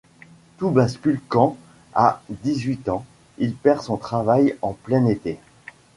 [0.57, 1.57] Tout bascule quand,
[1.93, 3.05] à dix-huit ans,
[3.37, 5.37] il perd son travail en plein été.